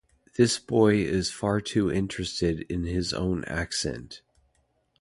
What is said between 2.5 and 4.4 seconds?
in his own accent.